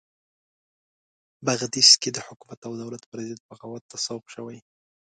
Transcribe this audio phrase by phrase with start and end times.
[1.45, 4.59] بغدیس کې د حکومت او دولت پرضد بغاوت ته سوق شوي.